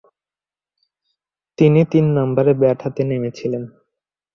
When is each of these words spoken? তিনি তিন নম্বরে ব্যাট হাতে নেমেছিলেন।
তিনি 1.57 1.81
তিন 1.91 2.05
নম্বরে 2.17 2.51
ব্যাট 2.61 2.77
হাতে 2.85 3.01
নেমেছিলেন। 3.03 3.63